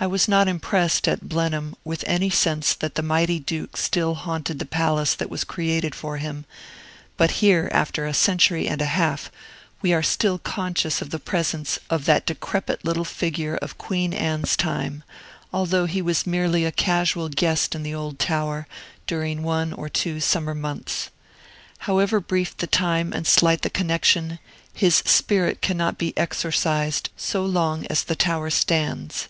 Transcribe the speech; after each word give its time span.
I 0.00 0.08
was 0.08 0.26
not 0.26 0.48
impressed, 0.48 1.06
at 1.06 1.28
Blenheim, 1.28 1.76
with 1.84 2.02
any 2.08 2.28
sense 2.28 2.74
that 2.74 2.96
the 2.96 3.04
mighty 3.04 3.38
Duke 3.38 3.76
still 3.76 4.14
haunted 4.16 4.58
the 4.58 4.66
palace 4.66 5.14
that 5.14 5.30
was 5.30 5.44
created 5.44 5.94
for 5.94 6.16
him; 6.16 6.44
but 7.16 7.30
here, 7.38 7.68
after 7.72 8.04
a 8.04 8.12
century 8.12 8.66
and 8.66 8.82
a 8.82 8.86
half, 8.86 9.30
we 9.80 9.92
are 9.92 10.02
still 10.02 10.38
conscious 10.40 11.02
of 11.02 11.10
the 11.10 11.20
presence 11.20 11.78
of 11.88 12.04
that 12.06 12.26
decrepit 12.26 12.84
little 12.84 13.04
figure 13.04 13.54
of 13.58 13.78
Queen 13.78 14.12
Anne's 14.12 14.56
time, 14.56 15.04
although 15.52 15.86
he 15.86 16.02
was 16.02 16.26
merely 16.26 16.64
a 16.64 16.72
casual 16.72 17.28
guest 17.28 17.76
in 17.76 17.84
the 17.84 17.94
old 17.94 18.18
tower, 18.18 18.66
during 19.06 19.44
one 19.44 19.72
or 19.72 19.88
two 19.88 20.18
summer 20.18 20.52
months. 20.52 21.10
However 21.86 22.18
brief 22.18 22.56
the 22.56 22.66
time 22.66 23.12
and 23.12 23.24
slight 23.24 23.62
the 23.62 23.70
connection, 23.70 24.40
his 24.74 24.96
spirit 25.04 25.62
cannot 25.62 25.96
be 25.96 26.12
exorcised 26.18 27.08
so 27.16 27.46
long 27.46 27.86
as 27.86 28.02
the 28.02 28.16
tower 28.16 28.50
stands. 28.50 29.28